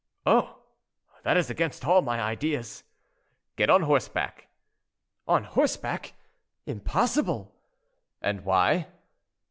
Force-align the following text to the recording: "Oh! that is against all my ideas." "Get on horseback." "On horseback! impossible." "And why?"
"Oh! 0.25 0.57
that 1.21 1.37
is 1.37 1.51
against 1.51 1.85
all 1.85 2.01
my 2.01 2.19
ideas." 2.19 2.83
"Get 3.55 3.69
on 3.69 3.83
horseback." 3.83 4.47
"On 5.27 5.43
horseback! 5.43 6.13
impossible." 6.65 7.53
"And 8.19 8.43
why?" 8.43 8.87